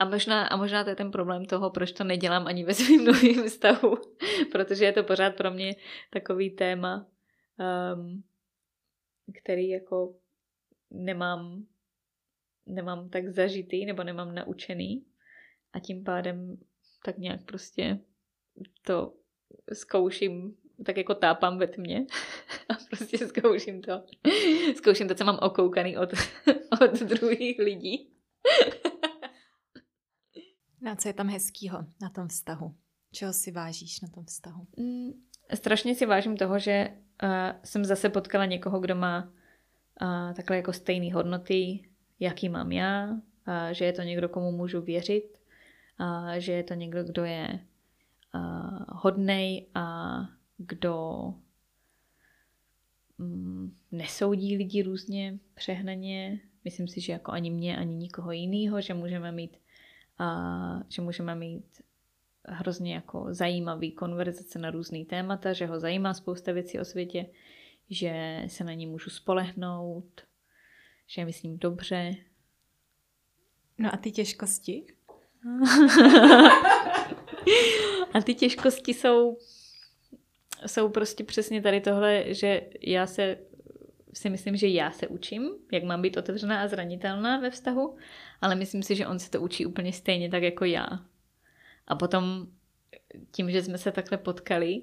[0.00, 3.04] A možná, a možná to je ten problém toho, proč to nedělám ani ve svým
[3.12, 3.96] novým vztahu,
[4.52, 5.76] protože je to pořád pro mě
[6.10, 7.06] takový téma,
[7.94, 8.24] um,
[9.42, 10.14] který jako
[10.90, 11.66] nemám,
[12.66, 15.04] nemám tak zažitý nebo nemám naučený
[15.72, 16.58] a tím pádem
[17.04, 17.98] tak nějak prostě
[18.86, 19.14] to
[19.72, 22.06] zkouším, tak jako tápám ve tmě
[22.68, 23.92] a prostě zkouším to.
[24.76, 26.10] Zkouším to, co mám okoukaný od,
[26.82, 28.10] od druhých lidí.
[30.86, 32.74] A co je tam hezkýho na tom vztahu?
[33.12, 34.66] Čeho si vážíš na tom vztahu?
[34.76, 35.10] Mm,
[35.54, 36.88] strašně si vážím toho, že
[37.22, 37.28] uh,
[37.64, 41.88] jsem zase potkala někoho, kdo má uh, takhle jako stejné hodnoty,
[42.20, 43.18] jaký mám já, uh,
[43.72, 45.38] že je to někdo, komu můžu věřit,
[46.00, 47.66] uh, že je to někdo, kdo je
[48.34, 50.16] uh, hodnej a
[50.58, 51.20] kdo
[53.18, 56.40] um, nesoudí lidi různě přehnaně.
[56.64, 59.56] Myslím si, že jako ani mě, ani nikoho jiného, že můžeme mít
[60.20, 61.82] a že můžeme mít
[62.44, 67.26] hrozně jako zajímavý konverzace na různý témata, že ho zajímá spousta věcí o světě,
[67.90, 70.20] že se na ní můžu spolehnout,
[71.06, 72.14] že je myslím dobře.
[73.78, 74.86] No a ty těžkosti?
[78.14, 79.38] a ty těžkosti jsou,
[80.66, 83.38] jsou prostě přesně tady tohle, že já se
[84.14, 87.96] si myslím, že já se učím, jak mám být otevřená a zranitelná ve vztahu,
[88.40, 90.86] ale myslím si, že on se to učí úplně stejně tak jako já.
[91.86, 92.46] A potom
[93.30, 94.82] tím, že jsme se takhle potkali,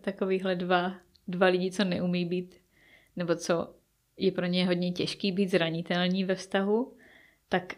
[0.00, 0.94] takovýhle dva,
[1.28, 2.54] dva lidi, co neumí být,
[3.16, 3.74] nebo co
[4.16, 6.96] je pro ně hodně těžký být zranitelní ve vztahu,
[7.48, 7.74] tak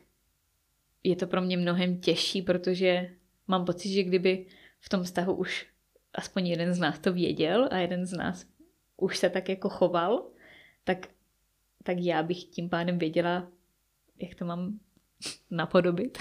[1.05, 3.11] je to pro mě mnohem těžší, protože
[3.47, 4.47] mám pocit, že kdyby
[4.81, 5.67] v tom vztahu už
[6.15, 8.47] aspoň jeden z nás to věděl a jeden z nás
[8.97, 10.32] už se tak jako choval,
[10.85, 11.07] tak,
[11.83, 13.49] tak já bych tím pádem věděla,
[14.19, 14.79] jak to mám
[15.51, 16.19] napodobit.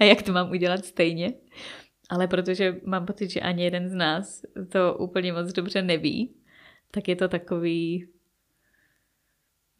[0.00, 1.32] a jak to mám udělat stejně.
[2.10, 6.34] Ale protože mám pocit, že ani jeden z nás to úplně moc dobře neví,
[6.90, 8.08] tak je to takový,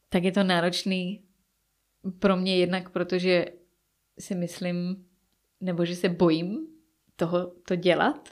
[0.09, 1.24] tak je to náročný
[2.18, 3.47] pro mě jednak, protože
[4.18, 5.07] si myslím,
[5.61, 6.66] nebo že se bojím
[7.16, 8.28] toho to dělat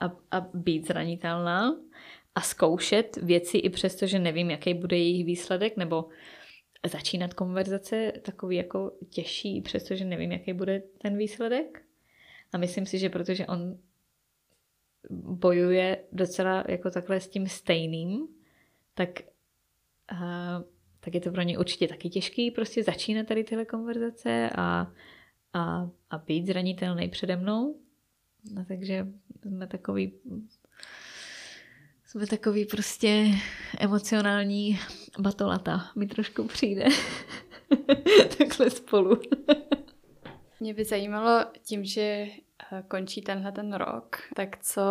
[0.00, 1.76] a, a být zranitelná
[2.34, 6.08] a zkoušet věci i přesto, že nevím, jaký bude jejich výsledek, nebo
[6.88, 11.82] začínat konverzace takový jako těžší, přestože nevím, jaký bude ten výsledek.
[12.52, 13.78] A myslím si, že protože on
[15.10, 18.28] bojuje docela jako takhle s tím stejným,
[18.94, 19.08] tak,
[20.12, 20.62] uh,
[21.00, 24.92] tak je to pro ně určitě taky těžký prostě začínat tady tyhle konverzace a,
[25.52, 27.76] a, a být zranitelný přede mnou.
[28.54, 29.06] No, takže
[29.42, 30.12] jsme takový
[32.10, 33.26] jsme takový prostě
[33.78, 34.78] emocionální
[35.18, 35.90] batolata.
[35.96, 36.84] Mi trošku přijde.
[38.38, 39.20] Takhle spolu.
[40.60, 42.00] Mě by zajímalo tím, že
[42.72, 44.82] eh, končí tenhle ten rok, tak co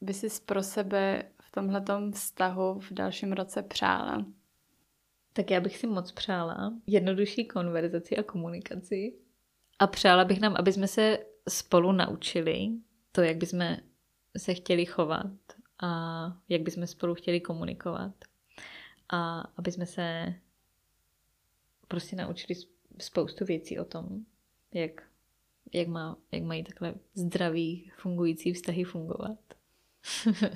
[0.00, 1.84] by si pro sebe v tomhle
[2.14, 4.24] vztahu v dalším roce přála?
[5.32, 9.14] Tak já bych si moc přála jednodušší konverzaci a komunikaci.
[9.78, 11.18] A přála bych nám, aby jsme se
[11.48, 12.68] spolu naučili
[13.12, 13.76] to, jak bychom
[14.36, 18.14] se chtěli chovat a jak bychom spolu chtěli komunikovat.
[19.08, 20.34] A aby jsme se
[21.88, 22.54] prostě naučili
[23.00, 24.24] spoustu věcí o tom,
[24.74, 25.02] jak,
[25.72, 29.38] jak, má, jak mají takhle zdravý, fungující vztahy fungovat.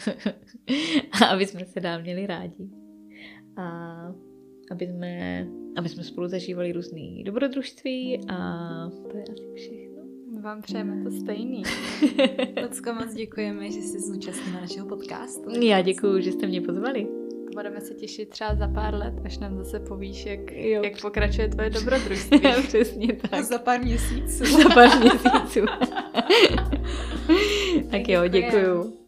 [1.22, 2.70] a aby jsme se dál měli rádi.
[3.56, 3.62] A
[4.70, 5.46] aby jsme,
[5.76, 8.36] aby jsme spolu zažívali různý dobrodružství a
[9.10, 9.81] to je asi všechno
[10.42, 11.62] vám přejeme to stejný.
[12.62, 15.60] Lucko, moc děkujeme, že jsi zúčastnila našeho podcastu.
[15.60, 17.06] Já děkuji, že jste mě pozvali.
[17.54, 21.70] Budeme se těšit třeba za pár let, až nám zase povíš, jak, jak pokračuje tvoje
[21.70, 22.40] dobrodružství.
[22.68, 23.44] Přesně tak.
[23.44, 24.44] Za pár měsíců.
[24.44, 25.60] za pár měsíců.
[27.90, 29.01] tak jo, děkuju.